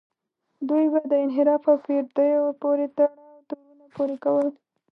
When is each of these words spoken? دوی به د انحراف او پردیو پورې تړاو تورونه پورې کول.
دوی 0.69 0.85
به 0.91 0.99
د 1.11 1.13
انحراف 1.25 1.63
او 1.71 1.77
پردیو 1.85 2.45
پورې 2.61 2.85
تړاو 2.95 3.45
تورونه 3.49 3.85
پورې 3.95 4.15
کول. 4.23 4.47